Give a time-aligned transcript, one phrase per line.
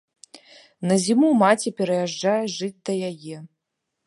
[0.91, 3.37] На зіму маці пераязджае жыць да яе.